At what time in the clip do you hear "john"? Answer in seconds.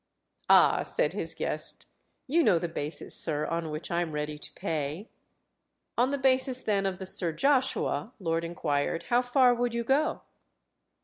8.41-8.49